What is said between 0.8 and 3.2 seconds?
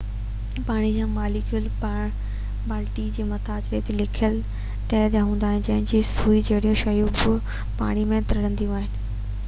جا ماليڪيول پالڻي